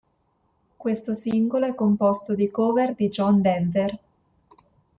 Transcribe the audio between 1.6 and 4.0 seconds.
è composto di cover di John Denver.